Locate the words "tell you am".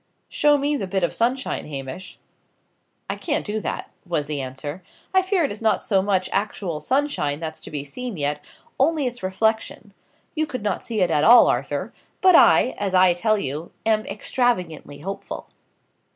13.13-14.03